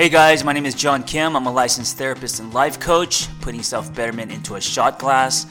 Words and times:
Hey 0.00 0.08
guys, 0.08 0.44
my 0.44 0.54
name 0.54 0.64
is 0.64 0.74
John 0.74 1.02
Kim. 1.02 1.36
I'm 1.36 1.44
a 1.44 1.52
licensed 1.52 1.98
therapist 1.98 2.40
and 2.40 2.54
life 2.54 2.80
coach, 2.80 3.28
putting 3.42 3.62
self 3.62 3.94
betterment 3.94 4.32
into 4.32 4.54
a 4.54 4.60
shot 4.60 4.98
glass. 4.98 5.44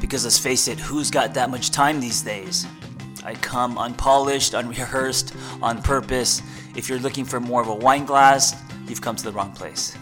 Because 0.00 0.22
let's 0.22 0.38
face 0.38 0.68
it, 0.68 0.78
who's 0.78 1.10
got 1.10 1.34
that 1.34 1.50
much 1.50 1.72
time 1.72 1.98
these 1.98 2.22
days? 2.22 2.68
I 3.24 3.34
come 3.34 3.76
unpolished, 3.76 4.54
unrehearsed, 4.54 5.34
on 5.60 5.82
purpose. 5.82 6.40
If 6.76 6.88
you're 6.88 7.00
looking 7.00 7.24
for 7.24 7.40
more 7.40 7.60
of 7.60 7.66
a 7.66 7.74
wine 7.74 8.04
glass, 8.04 8.54
you've 8.86 9.00
come 9.00 9.16
to 9.16 9.24
the 9.24 9.32
wrong 9.32 9.50
place. 9.50 9.98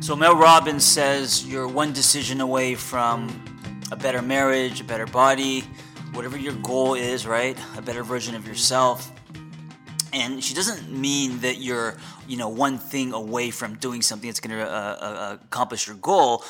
So, 0.00 0.14
Mel 0.14 0.36
Robbins 0.36 0.84
says 0.84 1.46
you're 1.46 1.66
one 1.66 1.94
decision 1.94 2.42
away 2.42 2.74
from 2.74 3.30
a 3.90 3.96
better 3.96 4.20
marriage, 4.20 4.82
a 4.82 4.84
better 4.84 5.06
body, 5.06 5.62
whatever 6.12 6.36
your 6.36 6.52
goal 6.56 6.92
is, 6.92 7.26
right? 7.26 7.56
A 7.78 7.80
better 7.80 8.02
version 8.02 8.34
of 8.34 8.46
yourself 8.46 9.10
and 10.14 10.42
she 10.42 10.54
doesn't 10.54 10.90
mean 10.90 11.40
that 11.40 11.58
you're 11.58 11.96
you 12.26 12.36
know 12.36 12.48
one 12.48 12.78
thing 12.78 13.12
away 13.12 13.50
from 13.50 13.74
doing 13.76 14.00
something 14.00 14.28
that's 14.30 14.40
going 14.40 14.56
to 14.56 14.64
uh, 14.64 14.96
uh, 15.00 15.36
accomplish 15.42 15.86
your 15.86 15.96
goal 15.96 16.44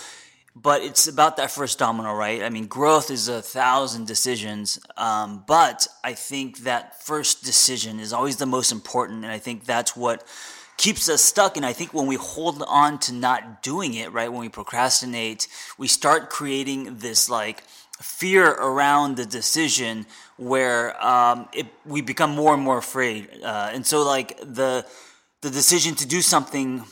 but 0.56 0.82
it's 0.82 1.08
about 1.08 1.36
that 1.38 1.50
first 1.50 1.78
domino 1.78 2.14
right? 2.14 2.42
I 2.42 2.50
mean 2.50 2.66
growth 2.66 3.10
is 3.10 3.26
a 3.28 3.42
thousand 3.42 4.06
decisions 4.06 4.78
um, 4.96 5.42
but 5.46 5.88
i 6.04 6.12
think 6.12 6.58
that 6.58 7.02
first 7.02 7.44
decision 7.44 7.98
is 7.98 8.12
always 8.12 8.36
the 8.36 8.46
most 8.46 8.70
important 8.70 9.24
and 9.24 9.32
i 9.32 9.38
think 9.38 9.64
that's 9.64 9.96
what 9.96 10.24
keeps 10.76 11.08
us 11.08 11.22
stuck 11.22 11.56
and 11.56 11.64
i 11.64 11.72
think 11.72 11.94
when 11.94 12.06
we 12.06 12.16
hold 12.16 12.62
on 12.66 12.98
to 12.98 13.12
not 13.12 13.62
doing 13.62 13.94
it 13.94 14.12
right 14.12 14.30
when 14.30 14.40
we 14.40 14.48
procrastinate 14.48 15.48
we 15.78 15.88
start 15.88 16.30
creating 16.30 16.98
this 16.98 17.30
like 17.30 17.62
fear 18.00 18.48
around 18.48 19.16
the 19.16 19.24
decision 19.24 20.04
where 20.36 21.04
um, 21.04 21.48
it, 21.52 21.66
we 21.84 22.00
become 22.00 22.30
more 22.30 22.54
and 22.54 22.62
more 22.62 22.78
afraid. 22.78 23.28
Uh, 23.42 23.70
and 23.72 23.86
so, 23.86 24.04
like 24.04 24.38
the 24.40 24.86
the 25.42 25.50
decision 25.50 25.94
to 25.96 26.06
do 26.06 26.20
something 26.22 26.84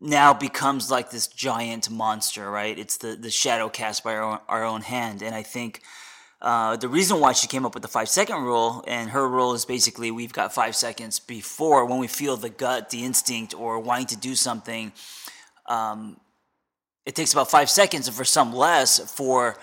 now 0.00 0.34
becomes 0.34 0.90
like 0.90 1.10
this 1.10 1.26
giant 1.26 1.90
monster, 1.90 2.50
right? 2.50 2.78
It's 2.78 2.98
the 2.98 3.16
the 3.16 3.30
shadow 3.30 3.68
cast 3.68 4.04
by 4.04 4.14
our 4.14 4.22
own, 4.22 4.38
our 4.48 4.64
own 4.64 4.82
hand. 4.82 5.22
And 5.22 5.34
I 5.34 5.42
think 5.42 5.82
uh, 6.44 6.76
the 6.76 6.88
reason 6.88 7.20
why 7.20 7.32
she 7.32 7.46
came 7.46 7.64
up 7.64 7.72
with 7.72 7.82
the 7.82 7.88
five 7.88 8.08
second 8.08 8.42
rule, 8.42 8.84
and 8.86 9.10
her 9.10 9.26
rule 9.26 9.54
is 9.54 9.64
basically 9.64 10.10
we've 10.10 10.32
got 10.32 10.52
five 10.52 10.76
seconds 10.76 11.18
before 11.18 11.86
when 11.86 11.98
we 11.98 12.06
feel 12.06 12.36
the 12.36 12.50
gut, 12.50 12.90
the 12.90 13.02
instinct, 13.02 13.54
or 13.54 13.80
wanting 13.80 14.06
to 14.06 14.16
do 14.16 14.34
something. 14.34 14.92
Um, 15.66 16.20
it 17.06 17.14
takes 17.14 17.32
about 17.32 17.50
five 17.50 17.70
seconds, 17.70 18.08
and 18.08 18.16
for 18.16 18.26
some 18.26 18.52
less, 18.54 18.98
for 19.10 19.56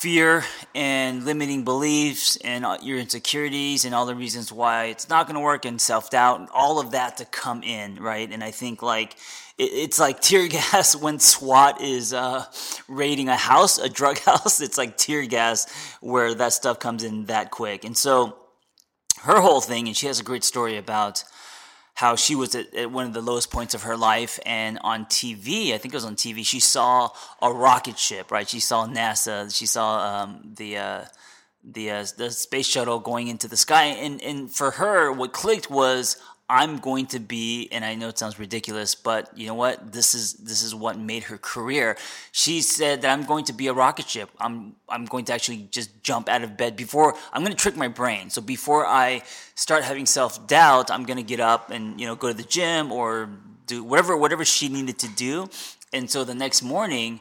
fear 0.00 0.44
and 0.74 1.26
limiting 1.26 1.62
beliefs 1.62 2.36
and 2.36 2.64
your 2.82 2.98
insecurities 2.98 3.84
and 3.84 3.94
all 3.94 4.06
the 4.06 4.14
reasons 4.14 4.50
why 4.50 4.86
it's 4.86 5.10
not 5.10 5.26
going 5.26 5.34
to 5.34 5.40
work 5.40 5.66
and 5.66 5.78
self-doubt 5.78 6.40
and 6.40 6.48
all 6.54 6.80
of 6.80 6.92
that 6.92 7.18
to 7.18 7.24
come 7.26 7.62
in 7.62 7.96
right? 7.96 8.32
And 8.32 8.42
i 8.42 8.50
think 8.50 8.82
like 8.82 9.16
it's 9.58 10.00
like 10.00 10.20
tear 10.28 10.48
gas 10.48 10.96
when 10.96 11.18
swat 11.18 11.82
is 11.82 12.14
uh, 12.14 12.46
raiding 12.88 13.28
a 13.28 13.36
house 13.36 13.78
a 13.78 13.88
drug 13.88 14.18
house. 14.30 14.60
It's 14.60 14.78
like 14.78 14.96
tear 14.96 15.26
gas 15.26 15.70
where 16.00 16.34
that 16.34 16.52
stuff 16.54 16.78
comes 16.78 17.04
in 17.04 17.26
that 17.26 17.50
quick. 17.50 17.84
And 17.84 17.96
so 17.96 18.38
her 19.22 19.40
whole 19.40 19.60
thing 19.60 19.86
and 19.86 19.96
she 19.96 20.06
has 20.06 20.18
a 20.18 20.24
great 20.24 20.44
story 20.44 20.78
about 20.78 21.24
how 22.00 22.16
she 22.16 22.34
was 22.34 22.54
at, 22.54 22.74
at, 22.74 22.90
one 22.90 23.04
of 23.04 23.12
the 23.12 23.20
lowest 23.20 23.50
points 23.50 23.74
of 23.74 23.82
her 23.82 23.94
life. 23.94 24.40
And 24.46 24.78
on 24.80 25.04
TV, 25.04 25.74
I 25.74 25.78
think 25.78 25.92
it 25.92 25.98
was 25.98 26.06
on 26.06 26.16
TV, 26.16 26.46
she 26.46 26.58
saw 26.58 27.10
a 27.42 27.52
rocket 27.52 27.98
ship, 27.98 28.30
right? 28.30 28.48
She 28.48 28.58
saw 28.58 28.86
NASA, 28.86 29.54
she 29.54 29.66
saw 29.66 30.22
um, 30.22 30.54
the 30.56 30.78
uh, 30.78 31.04
the 31.62 31.90
uh, 31.90 32.06
the 32.16 32.30
space 32.30 32.66
shuttle 32.66 33.00
going 33.00 33.28
into 33.28 33.48
the 33.48 33.56
sky. 33.56 33.84
And 33.84 34.22
and 34.22 34.50
for 34.50 34.70
her 34.72 35.12
what 35.12 35.34
clicked 35.34 35.70
was 35.70 36.16
I'm 36.50 36.78
going 36.78 37.06
to 37.06 37.20
be, 37.20 37.68
and 37.70 37.84
I 37.84 37.94
know 37.94 38.08
it 38.08 38.18
sounds 38.18 38.36
ridiculous, 38.40 38.96
but 38.96 39.30
you 39.38 39.46
know 39.46 39.54
what? 39.54 39.92
This 39.92 40.16
is 40.16 40.32
this 40.32 40.64
is 40.64 40.74
what 40.74 40.98
made 40.98 41.22
her 41.30 41.38
career. 41.38 41.96
She 42.32 42.60
said 42.60 43.02
that 43.02 43.12
I'm 43.12 43.24
going 43.24 43.44
to 43.44 43.52
be 43.52 43.68
a 43.68 43.72
rocket 43.72 44.08
ship. 44.08 44.30
I'm 44.40 44.74
I'm 44.88 45.04
going 45.04 45.24
to 45.26 45.32
actually 45.32 45.68
just 45.70 46.02
jump 46.02 46.28
out 46.28 46.42
of 46.42 46.56
bed 46.56 46.74
before 46.74 47.14
I'm 47.32 47.42
going 47.42 47.52
to 47.52 47.56
trick 47.56 47.76
my 47.76 47.86
brain. 47.86 48.30
So 48.30 48.40
before 48.42 48.84
I 48.84 49.22
start 49.54 49.84
having 49.84 50.06
self 50.06 50.48
doubt, 50.48 50.90
I'm 50.90 51.04
going 51.04 51.18
to 51.18 51.22
get 51.22 51.38
up 51.38 51.70
and 51.70 52.00
you 52.00 52.06
know 52.08 52.16
go 52.16 52.26
to 52.26 52.34
the 52.34 52.42
gym 52.42 52.90
or 52.90 53.30
do 53.66 53.84
whatever 53.84 54.16
whatever 54.16 54.44
she 54.44 54.68
needed 54.68 54.98
to 54.98 55.08
do. 55.08 55.48
And 55.92 56.10
so 56.10 56.24
the 56.24 56.34
next 56.34 56.62
morning, 56.62 57.20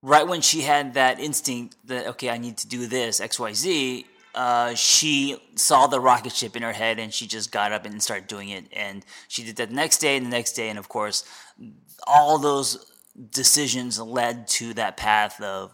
right 0.00 0.26
when 0.26 0.40
she 0.40 0.62
had 0.62 0.94
that 0.94 1.20
instinct 1.20 1.76
that 1.88 2.06
okay, 2.06 2.30
I 2.30 2.38
need 2.38 2.56
to 2.56 2.66
do 2.66 2.86
this 2.86 3.20
X 3.20 3.38
Y 3.38 3.52
Z, 3.52 4.06
uh, 4.34 4.74
she 4.74 5.36
saw 5.56 5.86
the 5.86 6.00
rocket 6.00 6.32
ship 6.32 6.56
in 6.56 6.62
her 6.62 6.72
head 6.72 6.98
and 6.98 7.12
she 7.12 7.26
just 7.26 7.50
got 7.50 7.72
up 7.72 7.84
and 7.84 8.02
started 8.02 8.26
doing 8.26 8.50
it. 8.50 8.66
And 8.72 9.04
she 9.28 9.44
did 9.44 9.56
that 9.56 9.70
the 9.70 9.74
next 9.74 9.98
day 9.98 10.16
and 10.16 10.26
the 10.26 10.30
next 10.30 10.52
day. 10.52 10.68
And 10.68 10.78
of 10.78 10.88
course, 10.88 11.24
all 12.06 12.38
those 12.38 12.92
decisions 13.32 13.98
led 13.98 14.46
to 14.48 14.74
that 14.74 14.96
path 14.96 15.40
of 15.40 15.72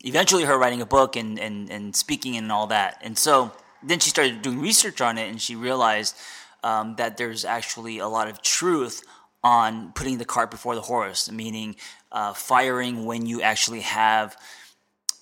eventually 0.00 0.44
her 0.44 0.58
writing 0.58 0.80
a 0.80 0.86
book 0.86 1.16
and, 1.16 1.38
and, 1.38 1.70
and 1.70 1.94
speaking 1.94 2.36
and 2.36 2.50
all 2.50 2.66
that. 2.68 2.98
And 3.02 3.16
so 3.18 3.52
then 3.82 3.98
she 3.98 4.10
started 4.10 4.42
doing 4.42 4.60
research 4.60 5.00
on 5.00 5.18
it 5.18 5.28
and 5.28 5.40
she 5.40 5.54
realized 5.54 6.16
um, 6.62 6.96
that 6.96 7.16
there's 7.16 7.44
actually 7.44 7.98
a 7.98 8.08
lot 8.08 8.28
of 8.28 8.42
truth 8.42 9.02
on 9.42 9.92
putting 9.92 10.18
the 10.18 10.24
cart 10.24 10.50
before 10.50 10.74
the 10.74 10.82
horse, 10.82 11.30
meaning 11.30 11.76
uh, 12.12 12.32
firing 12.32 13.04
when 13.04 13.26
you 13.26 13.40
actually 13.40 13.80
have 13.80 14.36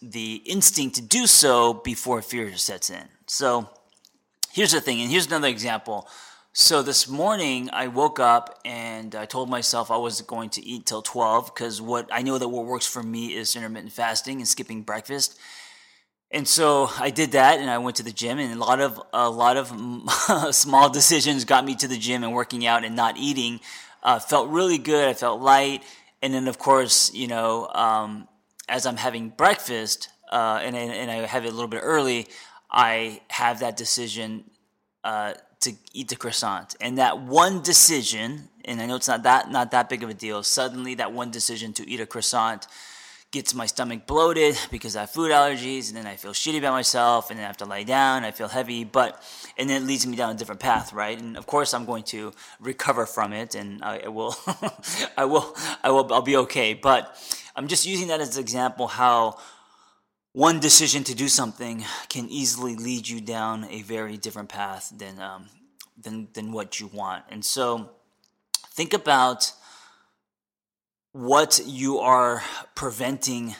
the 0.00 0.42
instinct 0.46 0.96
to 0.96 1.02
do 1.02 1.26
so 1.26 1.74
before 1.74 2.22
fear 2.22 2.56
sets 2.56 2.90
in. 2.90 3.04
So 3.26 3.68
here's 4.52 4.72
the 4.72 4.80
thing, 4.80 5.00
and 5.00 5.10
here's 5.10 5.26
another 5.26 5.48
example. 5.48 6.08
So 6.60 6.82
this 6.82 7.08
morning 7.08 7.70
I 7.72 7.86
woke 7.86 8.18
up 8.18 8.58
and 8.64 9.14
I 9.14 9.26
told 9.26 9.48
myself 9.48 9.92
I 9.92 9.96
wasn't 9.96 10.28
going 10.28 10.50
to 10.50 10.66
eat 10.66 10.86
till 10.86 11.02
12 11.02 11.54
because 11.54 11.80
what 11.80 12.08
I 12.10 12.22
know 12.22 12.36
that 12.36 12.48
what 12.48 12.64
works 12.64 12.86
for 12.86 13.02
me 13.02 13.36
is 13.36 13.54
intermittent 13.54 13.92
fasting 13.92 14.38
and 14.38 14.48
skipping 14.48 14.82
breakfast. 14.82 15.38
And 16.32 16.48
so 16.48 16.90
I 16.98 17.10
did 17.10 17.32
that 17.32 17.60
and 17.60 17.70
I 17.70 17.78
went 17.78 17.96
to 17.96 18.02
the 18.02 18.10
gym 18.10 18.38
and 18.38 18.52
a 18.52 18.58
lot 18.58 18.80
of 18.80 19.00
a 19.12 19.30
lot 19.30 19.56
of 19.56 19.68
small 20.54 20.90
decisions 20.90 21.44
got 21.44 21.64
me 21.64 21.76
to 21.76 21.86
the 21.86 21.96
gym 21.96 22.24
and 22.24 22.32
working 22.32 22.66
out 22.66 22.84
and 22.84 22.96
not 22.96 23.16
eating 23.16 23.60
uh, 24.02 24.18
felt 24.18 24.50
really 24.50 24.78
good. 24.78 25.06
I 25.08 25.14
felt 25.14 25.40
light. 25.40 25.84
And 26.22 26.34
then 26.34 26.48
of 26.48 26.58
course, 26.58 27.14
you 27.14 27.28
know, 27.28 27.68
um, 27.68 28.26
as 28.68 28.86
I'm 28.86 28.96
having 28.96 29.30
breakfast 29.30 30.08
uh, 30.30 30.60
and, 30.62 30.76
and 30.76 31.10
I 31.10 31.26
have 31.26 31.44
it 31.44 31.48
a 31.48 31.52
little 31.52 31.68
bit 31.68 31.80
early, 31.82 32.26
I 32.70 33.20
have 33.28 33.60
that 33.60 33.76
decision 33.76 34.44
uh, 35.04 35.34
to 35.60 35.72
eat 35.92 36.08
the 36.08 36.16
croissant. 36.16 36.76
And 36.80 36.98
that 36.98 37.20
one 37.20 37.62
decision, 37.62 38.48
and 38.64 38.80
I 38.80 38.86
know 38.86 38.96
it's 38.96 39.08
not 39.08 39.22
that 39.22 39.50
not 39.50 39.70
that 39.70 39.88
big 39.88 40.02
of 40.02 40.10
a 40.10 40.14
deal. 40.14 40.42
Suddenly, 40.42 40.96
that 40.96 41.12
one 41.12 41.30
decision 41.30 41.72
to 41.74 41.88
eat 41.88 42.00
a 42.00 42.06
croissant 42.06 42.66
gets 43.30 43.54
my 43.54 43.66
stomach 43.66 44.06
bloated 44.06 44.58
because 44.70 44.96
I 44.96 45.00
have 45.00 45.10
food 45.10 45.30
allergies, 45.30 45.88
and 45.88 45.96
then 45.96 46.06
I 46.06 46.16
feel 46.16 46.32
shitty 46.32 46.58
about 46.58 46.72
myself, 46.72 47.30
and 47.30 47.38
then 47.38 47.44
I 47.44 47.46
have 47.46 47.58
to 47.58 47.66
lie 47.66 47.82
down. 47.82 48.24
I 48.24 48.30
feel 48.30 48.48
heavy, 48.48 48.84
but 48.84 49.22
and 49.56 49.68
then 49.68 49.82
it 49.82 49.86
leads 49.86 50.06
me 50.06 50.16
down 50.16 50.34
a 50.34 50.38
different 50.38 50.60
path, 50.60 50.92
right? 50.92 51.18
And 51.18 51.36
of 51.36 51.46
course, 51.46 51.74
I'm 51.74 51.84
going 51.84 52.04
to 52.04 52.32
recover 52.60 53.06
from 53.06 53.32
it, 53.32 53.54
and 53.54 53.82
I 53.82 54.08
will, 54.08 54.34
I 55.16 55.24
will, 55.24 55.54
I 55.82 55.90
will, 55.90 56.12
I'll 56.12 56.22
be 56.22 56.36
okay. 56.36 56.74
But 56.74 57.16
I'm 57.58 57.66
just 57.66 57.84
using 57.84 58.06
that 58.06 58.20
as 58.20 58.36
an 58.36 58.40
example 58.40 58.86
how 58.86 59.36
one 60.32 60.60
decision 60.60 61.02
to 61.02 61.14
do 61.16 61.26
something 61.26 61.84
can 62.08 62.28
easily 62.28 62.76
lead 62.76 63.08
you 63.08 63.20
down 63.20 63.66
a 63.68 63.82
very 63.82 64.16
different 64.16 64.48
path 64.48 64.92
than 64.96 65.20
um, 65.20 65.48
than 66.00 66.28
than 66.34 66.52
what 66.52 66.78
you 66.78 66.86
want. 66.86 67.24
And 67.30 67.44
so, 67.44 67.90
think 68.68 68.94
about 68.94 69.52
what 71.10 71.60
you 71.66 71.98
are 71.98 72.44
preventing. 72.76 73.56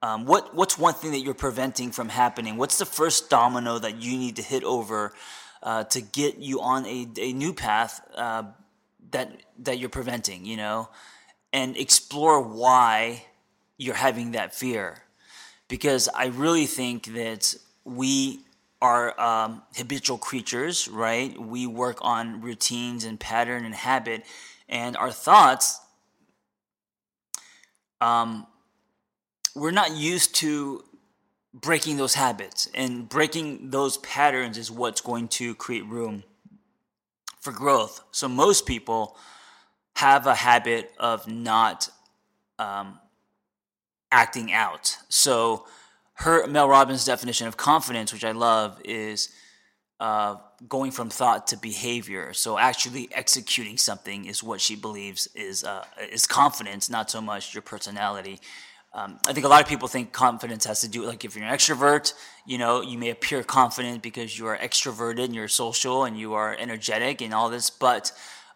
Um, 0.00 0.26
what 0.26 0.54
what's 0.54 0.78
one 0.78 0.94
thing 0.94 1.10
that 1.10 1.18
you're 1.18 1.34
preventing 1.34 1.90
from 1.90 2.08
happening? 2.08 2.56
What's 2.56 2.78
the 2.78 2.86
first 2.86 3.30
domino 3.30 3.80
that 3.80 4.00
you 4.00 4.16
need 4.16 4.36
to 4.36 4.42
hit 4.42 4.62
over 4.62 5.12
uh, 5.60 5.82
to 5.84 6.00
get 6.00 6.38
you 6.38 6.60
on 6.60 6.86
a, 6.86 7.08
a 7.18 7.32
new 7.32 7.52
path 7.52 8.00
uh, 8.14 8.44
that 9.10 9.32
that 9.58 9.80
you're 9.80 9.88
preventing? 9.88 10.46
You 10.46 10.56
know, 10.56 10.88
and 11.52 11.76
explore 11.76 12.40
why 12.40 13.24
you're 13.80 13.94
having 13.94 14.32
that 14.32 14.54
fear. 14.54 14.98
Because 15.66 16.08
I 16.14 16.26
really 16.26 16.66
think 16.66 17.06
that 17.14 17.54
we 17.84 18.40
are 18.82 19.18
um, 19.18 19.62
habitual 19.74 20.18
creatures, 20.18 20.86
right? 20.86 21.38
We 21.40 21.66
work 21.66 21.98
on 22.02 22.42
routines 22.42 23.04
and 23.04 23.18
pattern 23.18 23.64
and 23.64 23.74
habit, 23.74 24.24
and 24.68 24.96
our 24.98 25.10
thoughts, 25.10 25.80
um, 28.02 28.46
we're 29.54 29.70
not 29.70 29.96
used 29.96 30.34
to 30.36 30.84
breaking 31.54 31.96
those 31.96 32.14
habits. 32.14 32.68
And 32.74 33.08
breaking 33.08 33.70
those 33.70 33.96
patterns 33.98 34.58
is 34.58 34.70
what's 34.70 35.00
going 35.00 35.28
to 35.28 35.54
create 35.54 35.86
room 35.86 36.22
for 37.40 37.52
growth. 37.52 38.02
So 38.12 38.28
most 38.28 38.66
people 38.66 39.16
have 39.96 40.26
a 40.26 40.34
habit 40.34 40.92
of 40.98 41.26
not 41.26 41.88
um, 42.58 42.98
acting 44.12 44.52
out. 44.52 44.96
So 45.08 45.66
her 46.14 46.46
Mel 46.46 46.68
Robbins' 46.68 47.04
definition 47.04 47.46
of 47.46 47.56
confidence, 47.56 48.12
which 48.12 48.24
I 48.24 48.32
love, 48.32 48.80
is 48.84 49.30
uh, 50.00 50.36
going 50.68 50.90
from 50.90 51.10
thought 51.10 51.46
to 51.48 51.56
behavior. 51.56 52.32
So 52.32 52.58
actually 52.58 53.08
executing 53.12 53.76
something 53.76 54.26
is 54.26 54.42
what 54.42 54.60
she 54.60 54.76
believes 54.76 55.28
is 55.34 55.64
uh, 55.64 55.84
is 56.10 56.26
confidence, 56.26 56.90
not 56.90 57.10
so 57.10 57.20
much 57.20 57.54
your 57.54 57.62
personality. 57.62 58.40
Um, 58.92 59.20
I 59.28 59.32
think 59.32 59.46
a 59.46 59.48
lot 59.48 59.62
of 59.62 59.68
people 59.68 59.86
think 59.86 60.12
confidence 60.12 60.64
has 60.64 60.80
to 60.80 60.88
do 60.88 61.06
like 61.06 61.24
if 61.24 61.36
you're 61.36 61.44
an 61.44 61.54
extrovert, 61.54 62.12
you 62.44 62.58
know, 62.58 62.82
you 62.82 62.98
may 62.98 63.10
appear 63.10 63.44
confident 63.44 64.02
because 64.02 64.36
you 64.36 64.46
are 64.46 64.56
extroverted 64.56 65.26
and 65.26 65.34
you're 65.34 65.48
social 65.48 66.04
and 66.04 66.18
you 66.18 66.34
are 66.34 66.56
energetic 66.58 67.22
and 67.22 67.32
all 67.32 67.50
this, 67.50 67.70
but 67.70 68.10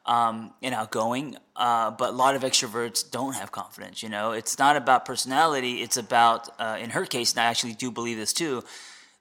um, 0.07 0.53
and 0.63 0.75
outgoing. 0.75 1.37
Uh, 1.57 1.91
but 1.91 2.11
a 2.11 2.13
lot 2.13 2.35
of 2.35 2.43
extroverts 2.43 3.09
don't 3.09 3.35
have 3.35 3.53
confidence. 3.53 4.03
You 4.03 4.09
know, 4.09 4.33
it's 4.33 4.59
not 4.59 4.77
about 4.77 5.05
personality. 5.05 5.83
It's 5.83 5.97
about, 5.97 6.49
uh, 6.59 6.79
in 6.81 6.91
her 6.91 7.07
case, 7.07 7.33
and 7.33 7.41
I 7.41 7.45
actually 7.45 7.75
do 7.75 7.91
believe 7.91 8.17
this 8.17 8.33
too. 8.33 8.65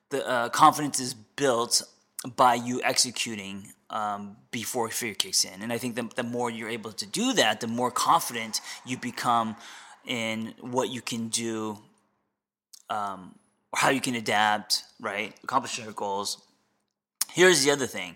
The 0.10 0.28
uh, 0.28 0.50
confidence 0.50 1.00
is 1.00 1.14
built 1.14 1.84
by 2.36 2.56
you 2.56 2.82
executing 2.84 3.74
um, 3.90 4.38
before 4.52 4.90
fear 4.90 5.14
kicks 5.14 5.46
in, 5.46 5.62
and 5.62 5.72
I 5.72 5.78
think 5.78 5.96
the, 5.96 6.10
the 6.16 6.24
more 6.24 6.50
you're 6.50 6.70
able 6.70 6.92
to 6.94 7.06
do 7.06 7.34
that, 7.34 7.62
the 7.62 7.68
more 7.68 7.92
confident 7.92 8.60
you 8.86 8.98
become 8.98 9.56
in 10.06 10.54
what 10.62 10.90
you 10.90 11.02
can 11.02 11.28
do, 11.28 11.78
um, 12.90 13.36
or 13.72 13.80
how 13.80 13.90
you 13.90 14.02
can 14.02 14.16
adapt. 14.16 14.84
Right, 15.00 15.36
accomplish 15.44 15.78
your 15.78 15.92
goals. 15.92 16.42
Here's 17.32 17.64
the 17.64 17.72
other 17.72 17.88
thing 17.88 18.16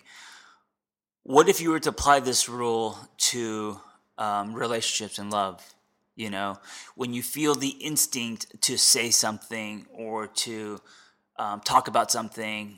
what 1.27 1.49
if 1.49 1.59
you 1.59 1.71
were 1.71 1.79
to 1.79 1.89
apply 1.89 2.21
this 2.21 2.47
rule 2.47 2.97
to 3.17 3.77
um, 4.17 4.53
relationships 4.53 5.19
and 5.19 5.29
love? 5.29 5.61
You 6.15 6.29
know, 6.29 6.57
when 6.95 7.13
you 7.13 7.21
feel 7.21 7.53
the 7.53 7.67
instinct 7.67 8.61
to 8.61 8.77
say 8.77 9.09
something 9.09 9.85
or 9.93 10.27
to 10.27 10.79
um, 11.37 11.59
talk 11.59 11.89
about 11.89 12.11
something, 12.11 12.77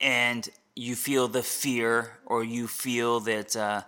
and 0.00 0.48
you 0.76 0.94
feel 0.94 1.26
the 1.26 1.42
fear 1.42 2.12
or 2.26 2.44
you 2.44 2.68
feel 2.68 3.18
that 3.20 3.56
uh, 3.56 3.82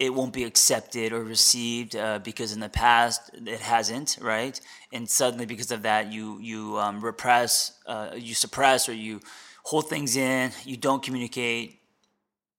it 0.00 0.12
won't 0.12 0.32
be 0.32 0.42
accepted 0.42 1.12
or 1.12 1.22
received 1.22 1.94
uh, 1.94 2.18
because 2.18 2.52
in 2.52 2.58
the 2.58 2.68
past 2.68 3.30
it 3.46 3.60
hasn't, 3.60 4.18
right? 4.20 4.60
And 4.92 5.08
suddenly, 5.08 5.46
because 5.46 5.70
of 5.70 5.82
that, 5.82 6.12
you 6.12 6.40
you 6.40 6.76
um, 6.80 7.00
repress, 7.00 7.78
uh, 7.86 8.10
you 8.16 8.34
suppress, 8.34 8.88
or 8.88 8.92
you 8.92 9.20
hold 9.62 9.88
things 9.88 10.16
in. 10.16 10.50
You 10.64 10.76
don't 10.76 11.00
communicate 11.00 11.78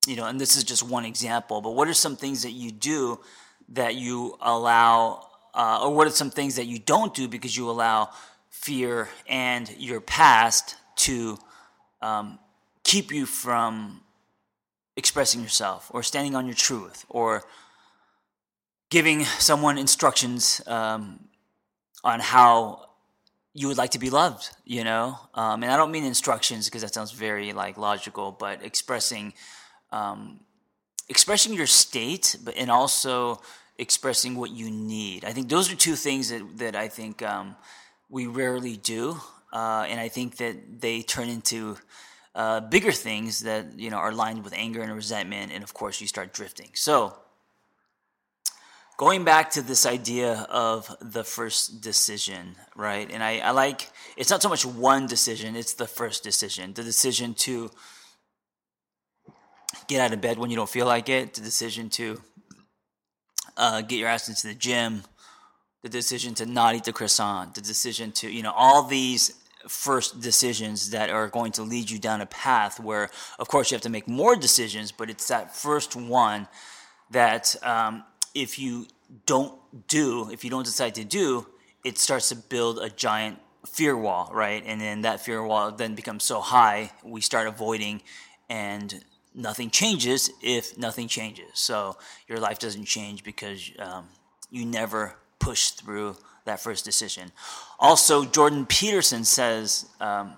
you 0.08 0.16
know, 0.16 0.26
and 0.26 0.40
this 0.40 0.56
is 0.56 0.64
just 0.64 0.84
one 0.84 1.06
example, 1.06 1.62
but 1.62 1.72
what 1.72 1.88
are 1.88 1.94
some 1.94 2.16
things 2.16 2.44
that 2.44 2.52
you 2.52 2.72
do 2.72 3.20
that 3.70 3.96
you 3.96 4.38
allow, 4.42 5.28
uh, 5.54 5.80
or 5.84 5.94
what 5.94 6.08
are 6.08 6.12
some 6.12 6.30
things 6.30 6.56
that 6.56 6.66
you 6.66 6.80
don't 6.80 7.14
do 7.14 7.28
because 7.28 7.56
you 7.56 7.70
allow 7.70 8.10
fear 8.50 9.10
and 9.28 9.70
your 9.78 10.02
past 10.02 10.76
to 10.96 11.38
um, 12.02 12.40
keep 12.84 13.12
you 13.12 13.26
from 13.26 14.02
expressing 14.96 15.42
yourself 15.42 15.90
or 15.94 16.04
standing 16.04 16.36
on 16.36 16.46
your 16.46 16.56
truth 16.56 17.06
or 17.10 17.44
giving 18.90 19.26
someone 19.26 19.78
instructions 19.78 20.62
um, 20.68 21.20
on 22.04 22.20
how 22.20 22.86
you 23.54 23.68
would 23.68 23.78
like 23.78 23.92
to 23.92 24.00
be 24.00 24.10
loved, 24.10 24.50
you 24.66 24.84
know? 24.84 25.18
Um, 25.34 25.64
and 25.64 25.72
I 25.72 25.78
don't 25.78 25.92
mean 25.92 26.04
instructions 26.04 26.66
because 26.66 26.82
that 26.82 26.94
sounds 26.94 27.12
very 27.12 27.54
like 27.54 27.78
logical, 27.78 28.32
but 28.32 28.64
expressing 28.64 29.34
um, 29.96 30.40
expressing 31.08 31.54
your 31.54 31.68
state, 31.68 32.38
but 32.44 32.54
and 32.58 32.70
also 32.70 33.42
expressing 33.78 34.36
what 34.36 34.52
you 34.52 34.70
need. 34.72 35.26
I 35.26 35.32
think 35.34 35.50
those 35.50 35.72
are 35.72 35.76
two 35.76 35.96
things 35.96 36.30
that 36.30 36.44
that 36.58 36.76
I 36.76 36.88
think 36.90 37.22
um, 37.22 37.56
we 38.10 38.28
rarely 38.28 38.78
do, 38.78 39.18
uh, 39.54 39.86
and 39.90 40.00
I 40.00 40.10
think 40.10 40.38
that 40.38 40.56
they 40.82 41.02
turn 41.02 41.30
into 41.30 41.78
uh, 42.36 42.60
bigger 42.60 42.92
things 42.92 43.42
that 43.42 43.64
you 43.80 43.90
know 43.90 43.98
are 43.98 44.14
lined 44.14 44.44
with 44.44 44.54
anger 44.54 44.82
and 44.82 44.94
resentment, 44.94 45.52
and 45.54 45.64
of 45.64 45.74
course 45.74 46.02
you 46.02 46.08
start 46.08 46.34
drifting. 46.34 46.72
So. 46.74 47.14
Going 48.98 49.26
back 49.26 49.52
to 49.52 49.62
this 49.62 49.86
idea 49.86 50.48
of 50.50 50.96
the 51.02 51.26
first 51.26 51.82
decision, 51.82 52.56
right? 52.78 53.12
And 53.12 53.22
I, 53.22 53.40
I 53.40 53.52
like 53.52 53.90
it's 54.16 54.30
not 54.30 54.42
so 54.42 54.48
much 54.48 54.66
one 54.66 55.06
decision, 55.06 55.58
it's 55.58 55.74
the 55.74 55.86
first 56.00 56.24
decision. 56.24 56.74
The 56.74 56.84
decision 56.84 57.34
to 57.46 57.72
get 59.88 60.02
out 60.02 60.14
of 60.14 60.22
bed 60.22 60.38
when 60.38 60.50
you 60.50 60.56
don't 60.56 60.70
feel 60.70 60.86
like 60.86 61.10
it, 61.10 61.34
the 61.34 61.42
decision 61.42 61.90
to 61.90 62.22
uh, 63.58 63.82
get 63.82 63.98
your 63.98 64.10
ass 64.10 64.28
into 64.30 64.48
the 64.48 64.54
gym, 64.54 65.04
the 65.84 65.90
decision 65.90 66.34
to 66.36 66.46
not 66.46 66.76
eat 66.76 66.84
the 66.84 66.94
croissant, 66.94 67.56
the 67.56 67.62
decision 67.62 68.12
to, 68.12 68.30
you 68.30 68.44
know, 68.44 68.54
all 68.56 68.84
these 68.84 69.34
first 69.68 70.22
decisions 70.22 70.92
that 70.92 71.10
are 71.10 71.28
going 71.28 71.52
to 71.52 71.64
lead 71.64 71.90
you 71.90 72.00
down 72.00 72.22
a 72.22 72.26
path 72.26 72.80
where, 72.80 73.10
of 73.40 73.48
course, 73.48 73.72
you 73.72 73.76
have 73.76 73.82
to 73.82 73.90
make 73.90 74.08
more 74.08 74.36
decisions, 74.36 74.92
but 74.92 75.10
it's 75.10 75.28
that 75.28 75.56
first 75.56 75.96
one 75.96 76.48
that 77.12 77.56
um, 77.64 78.04
if 78.34 78.60
you 78.60 78.88
don't 79.26 79.54
do, 79.88 80.30
if 80.32 80.44
you 80.44 80.50
don't 80.50 80.66
decide 80.66 80.96
to 80.96 81.04
do, 81.04 81.48
it 81.84 81.98
starts 81.98 82.30
to 82.30 82.36
build 82.36 82.80
a 82.80 82.90
giant 82.90 83.40
fear 83.68 83.98
wall, 83.98 84.30
right? 84.34 84.64
And 84.66 84.80
then 84.80 85.02
that 85.02 85.22
fear 85.22 85.44
wall 85.44 85.72
then 85.72 85.96
becomes 85.96 86.24
so 86.24 86.42
high, 86.42 86.92
we 87.04 87.22
start 87.22 87.48
avoiding 87.48 88.02
and 88.50 89.04
nothing 89.36 89.70
changes 89.70 90.32
if 90.42 90.78
nothing 90.78 91.08
changes. 91.08 91.50
So 91.54 91.98
your 92.28 92.40
life 92.40 92.58
doesn't 92.60 92.86
change 92.86 93.24
because 93.24 93.70
um, 93.80 94.08
you 94.50 94.66
never 94.66 95.16
push 95.40 95.72
through 95.72 96.16
that 96.46 96.60
first 96.60 96.86
decision. 96.86 97.32
Also, 97.80 98.24
Jordan 98.24 98.66
Peterson 98.66 99.26
says 99.26 99.88
um, 100.00 100.34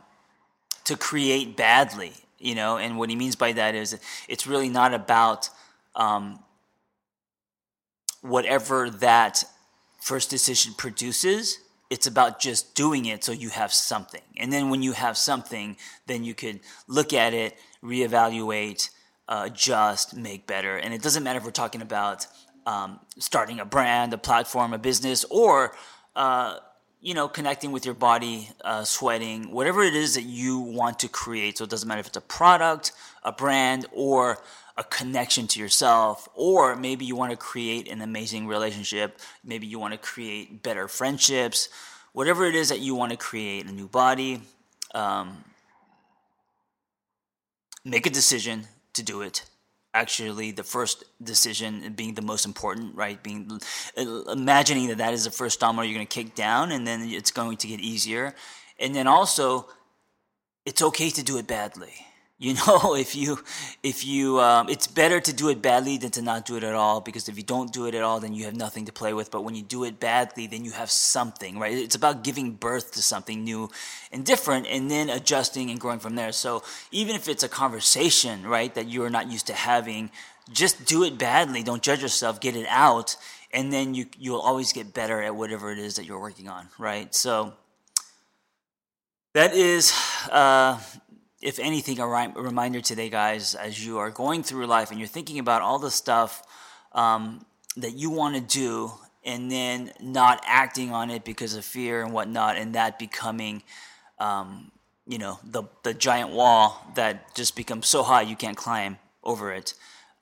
to 0.86 0.98
create 0.98 1.56
badly, 1.56 2.14
you 2.40 2.56
know, 2.56 2.78
and 2.78 2.98
what 2.98 3.10
he 3.10 3.16
means 3.16 3.36
by 3.36 3.52
that 3.54 3.76
is 3.76 4.00
it's 4.28 4.48
really 4.48 4.70
not 4.70 4.94
about 4.94 5.50
um, 5.96 6.40
whatever 8.22 8.90
that 8.90 9.44
first 10.02 10.30
decision 10.30 10.74
produces. 10.78 11.60
It's 11.90 12.08
about 12.08 12.40
just 12.40 12.76
doing 12.76 13.06
it 13.06 13.24
so 13.24 13.32
you 13.32 13.50
have 13.50 13.72
something. 13.72 14.22
And 14.38 14.52
then 14.52 14.70
when 14.70 14.82
you 14.82 14.92
have 14.94 15.18
something, 15.18 15.78
then 16.06 16.24
you 16.24 16.34
could 16.34 16.60
look 16.88 17.14
at 17.14 17.34
it 17.34 17.58
reevaluate, 17.84 18.90
uh, 19.28 19.44
adjust, 19.46 20.16
make 20.16 20.48
better. 20.48 20.78
And 20.78 20.94
it 20.94 21.02
doesn't 21.02 21.24
matter 21.24 21.38
if 21.38 21.46
we're 21.46 21.52
talking 21.52 21.82
about 21.82 22.28
um, 22.66 23.00
starting 23.18 23.60
a 23.60 23.66
brand, 23.66 24.14
a 24.14 24.18
platform, 24.18 24.74
a 24.74 24.78
business, 24.78 25.24
or 25.30 25.76
uh, 26.16 26.58
you 27.02 27.14
know, 27.14 27.28
connecting 27.28 27.72
with 27.72 27.86
your 27.86 27.94
body, 27.94 28.50
uh, 28.66 28.84
sweating, 28.84 29.52
whatever 29.52 29.84
it 29.84 29.94
is 29.94 30.16
that 30.16 30.24
you 30.24 30.60
want 30.60 31.00
to 31.00 31.08
create. 31.08 31.58
So 31.58 31.64
it 31.64 31.70
doesn't 31.70 31.88
matter 31.88 32.00
if 32.00 32.08
it's 32.08 32.18
a 32.18 32.22
product, 32.22 32.92
a 33.24 33.32
brand, 33.32 33.86
or 33.94 34.40
a 34.78 34.84
connection 34.84 35.48
to 35.48 35.60
yourself, 35.60 36.28
or 36.36 36.76
maybe 36.76 37.06
you 37.06 37.16
want 37.16 37.32
to 37.32 37.38
create 37.38 37.88
an 37.88 38.02
amazing 38.02 38.48
relationship. 38.48 39.20
Maybe 39.44 39.68
you 39.68 39.80
want 39.80 39.94
to 39.94 39.98
create 39.98 40.62
better 40.64 40.88
friendships. 40.88 41.70
Whatever 42.14 42.46
it 42.46 42.56
is 42.56 42.70
that 42.70 42.80
you 42.80 42.96
want 42.96 43.12
to 43.12 43.18
create, 43.18 43.66
a 43.68 43.72
new 43.72 43.88
body, 43.88 44.42
um, 44.94 45.44
make 47.88 48.06
a 48.06 48.10
decision 48.10 48.68
to 48.94 49.04
do 49.04 49.22
it. 49.22 49.44
Actually 49.94 50.52
the 50.52 50.64
first 50.64 51.06
decision 51.24 51.94
being 51.96 52.14
the 52.14 52.22
most 52.22 52.46
important 52.46 52.96
right? 52.96 53.22
Being 53.24 53.60
uh, 53.98 54.24
imagining 54.32 54.88
that 54.88 54.98
that 55.00 55.14
is 55.14 55.24
the 55.24 55.32
first 55.32 55.60
domino 55.60 55.84
you're 55.84 55.96
going 55.96 56.06
to 56.06 56.24
kick 56.24 56.36
down 56.36 56.72
and 56.72 56.86
then 56.86 57.02
it's 57.10 57.32
going 57.32 57.58
to 57.58 57.68
get 57.68 57.80
easier. 57.80 58.36
And 58.80 58.94
then 58.94 59.08
also 59.08 59.68
it's 60.66 60.82
okay 60.82 61.10
to 61.10 61.24
do 61.24 61.38
it 61.38 61.48
badly 61.48 61.94
you 62.40 62.54
know, 62.68 62.96
if 62.96 63.16
you, 63.16 63.40
if 63.82 64.06
you, 64.06 64.40
um, 64.40 64.70
it's 64.70 64.86
better 64.86 65.20
to 65.20 65.34
do 65.34 65.50
it 65.50 65.62
badly 65.62 65.98
than 65.98 66.12
to 66.12 66.22
not 66.22 66.46
do 66.46 66.56
it 66.56 66.64
at 66.64 66.74
all. 66.74 67.02
Because 67.02 67.28
if 67.28 67.38
you 67.38 67.44
don't 67.44 67.74
do 67.74 67.88
it 67.88 67.96
at 67.96 68.04
all, 68.04 68.20
then 68.20 68.34
you 68.34 68.46
have 68.46 68.56
nothing 68.56 68.86
to 68.86 68.92
play 68.92 69.14
with. 69.14 69.32
But 69.32 69.42
when 69.42 69.56
you 69.56 69.64
do 69.64 69.84
it 69.84 70.00
badly, 70.00 70.46
then 70.48 70.64
you 70.64 70.72
have 70.72 70.92
something, 70.92 71.58
right? 71.58 71.74
It's 71.74 71.96
about 71.96 72.24
giving 72.24 72.52
birth 72.52 72.92
to 72.94 73.02
something 73.02 73.44
new 73.44 73.70
and 74.12 74.26
different, 74.26 74.68
and 74.68 74.90
then 74.90 75.10
adjusting 75.10 75.72
and 75.72 75.80
growing 75.80 76.00
from 76.00 76.16
there. 76.16 76.32
So 76.32 76.64
even 76.92 77.16
if 77.16 77.28
it's 77.28 77.44
a 77.44 77.50
conversation, 77.50 78.46
right, 78.46 78.74
that 78.76 78.88
you 78.88 79.04
are 79.04 79.10
not 79.10 79.32
used 79.32 79.48
to 79.48 79.54
having, 79.54 80.12
just 80.52 80.86
do 80.86 81.04
it 81.04 81.18
badly. 81.18 81.64
Don't 81.64 81.82
judge 81.82 82.02
yourself. 82.02 82.40
Get 82.40 82.56
it 82.56 82.68
out, 82.70 83.18
and 83.52 83.74
then 83.74 83.96
you 83.96 84.06
you'll 84.18 84.40
always 84.40 84.72
get 84.72 84.94
better 84.94 85.22
at 85.22 85.36
whatever 85.36 85.72
it 85.72 85.80
is 85.80 85.96
that 85.96 86.06
you're 86.06 86.22
working 86.22 86.48
on, 86.48 86.68
right? 86.78 87.14
So 87.14 87.54
that 89.34 89.54
is. 89.54 89.92
Uh, 90.32 90.80
if 91.42 91.60
anything, 91.60 92.00
a 92.00 92.08
reminder 92.08 92.82
today, 92.82 93.10
guys, 93.10 93.54
as 93.54 93.86
you 93.86 94.00
are 94.00 94.10
going 94.10 94.44
through 94.44 94.66
life 94.66 94.90
and 94.90 95.00
you're 95.00 95.08
thinking 95.08 95.40
about 95.40 95.62
all 95.62 95.78
the 95.80 95.92
stuff 95.92 96.44
um, 96.94 97.46
that 97.76 97.94
you 97.94 98.10
want 98.10 98.36
to 98.36 98.42
do 98.42 98.92
and 99.24 99.52
then 99.52 99.92
not 100.02 100.42
acting 100.46 100.92
on 100.92 101.12
it 101.12 101.24
because 101.24 101.54
of 101.54 101.66
fear 101.66 102.02
and 102.02 102.14
whatnot, 102.14 102.56
and 102.56 102.76
that 102.76 102.98
becoming, 102.98 103.62
um, 104.20 104.72
you 105.06 105.18
know, 105.18 105.38
the, 105.44 105.64
the 105.84 105.94
giant 105.94 106.32
wall 106.32 106.82
that 106.96 107.36
just 107.36 107.56
becomes 107.56 107.88
so 107.88 108.04
high 108.04 108.22
you 108.22 108.36
can't 108.36 108.58
climb 108.58 108.98
over 109.24 109.52
it. 109.52 109.74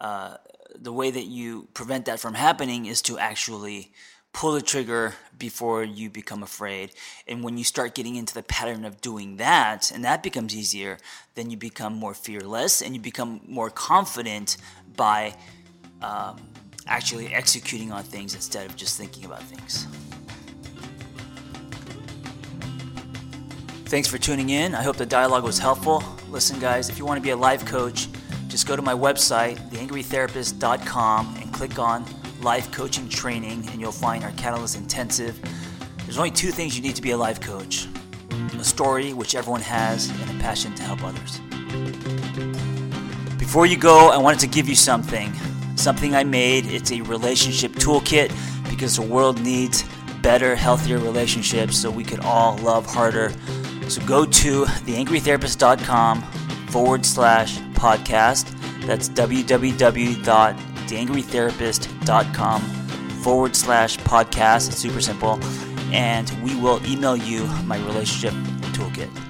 Uh, 0.02 0.36
the 0.74 0.92
way 0.92 1.12
that 1.12 1.26
you 1.26 1.68
prevent 1.74 2.06
that 2.06 2.20
from 2.20 2.34
happening 2.34 2.88
is 2.88 3.02
to 3.04 3.18
actually 3.18 3.94
pull 4.36 4.52
the 4.52 4.62
trigger 4.62 5.14
before 5.40 5.82
you 5.82 6.10
become 6.10 6.44
afraid. 6.44 6.92
And 7.26 7.42
when 7.42 7.58
you 7.58 7.64
start 7.64 7.96
getting 7.96 8.18
into 8.18 8.34
the 8.34 8.44
pattern 8.44 8.84
of 8.84 9.00
doing 9.00 9.38
that, 9.38 9.92
and 9.92 10.04
that 10.04 10.22
becomes 10.24 10.54
easier, 10.54 10.98
then 11.36 11.50
you 11.50 11.56
become 11.56 11.94
more 11.94 12.14
fearless 12.14 12.82
and 12.82 12.94
you 12.94 13.00
become 13.00 13.40
more 13.48 13.70
confident 13.70 14.58
by 14.98 15.36
um, 16.02 16.36
actually 16.86 17.34
executing 17.34 17.94
on 17.94 18.04
things 18.04 18.36
instead 18.36 18.70
of 18.70 18.76
just 18.76 18.98
thinking 18.98 19.24
about 19.24 19.42
things. 19.42 19.88
Thanks 23.86 24.10
for 24.10 24.18
tuning 24.18 24.50
in. 24.50 24.76
I 24.76 24.84
hope 24.84 24.98
the 24.98 25.06
dialogue 25.06 25.46
was 25.46 25.60
helpful. 25.60 26.04
Listen, 26.30 26.60
guys, 26.60 26.90
if 26.90 27.00
you 27.00 27.06
want 27.06 27.18
to 27.18 27.24
be 27.24 27.30
a 27.30 27.38
life 27.38 27.66
coach, 27.66 28.10
just 28.50 28.68
go 28.68 28.76
to 28.76 28.82
my 28.82 28.94
website, 28.94 29.56
theangrytherapist.com, 29.70 31.38
and 31.42 31.54
click 31.54 31.80
on 31.80 32.06
Life 32.42 32.72
Coaching 32.72 33.10
Training, 33.10 33.68
and 33.72 33.82
you'll 33.82 33.92
find 33.92 34.24
our 34.24 34.32
Catalyst 34.32 34.78
Intensive. 34.78 35.40
There's 36.04 36.18
only 36.18 36.32
two 36.32 36.52
things 36.52 36.76
you 36.76 36.84
need 36.84 36.96
to 36.96 37.02
be 37.02 37.12
a 37.12 37.18
life 37.18 37.42
coach 37.42 37.88
a 38.60 38.64
story, 38.64 39.14
which 39.14 39.36
everyone 39.36 39.62
has, 39.62 40.10
and 40.10 40.30
a 40.30 40.42
passion 40.42 40.74
to 40.76 40.84
help 40.84 41.04
others. 41.04 41.40
Before 43.38 43.66
you 43.66 43.78
go, 43.78 44.10
I 44.10 44.18
wanted 44.18 44.40
to 44.42 44.48
give 44.48 44.68
you 44.68 44.76
something. 44.76 45.34
Something 45.76 46.16
I 46.16 46.24
made. 46.24 46.66
It's 46.66 46.92
a 46.92 47.02
relationship 47.02 47.74
toolkit 47.74 48.34
because 48.70 48.96
the 48.96 49.04
world 49.04 49.42
needs 49.42 49.84
better, 50.22 50.56
healthier 50.56 50.98
relationships 50.98 51.78
so 51.78 51.92
we 51.92 52.04
could 52.04 52.22
all 52.22 52.58
love 52.58 52.86
harder. 52.86 53.32
So 53.88 54.04
go 54.06 54.26
to 54.26 54.66
theangrytherapist.com 54.66 56.22
forward 56.70 57.06
slash 57.06 57.60
podcast. 57.74 58.52
That's 58.86 59.10
www.theangrytherapist.com 59.10 60.75
forward 63.22 63.56
slash 63.56 63.98
podcast. 64.00 64.68
It's 64.68 64.78
super 64.78 65.02
simple. 65.02 65.40
And 65.92 66.30
we 66.44 66.56
will 66.56 66.80
email 66.86 67.16
you 67.16 67.46
my 67.66 67.78
relationship 67.78 68.34
toolkit. 68.74 69.25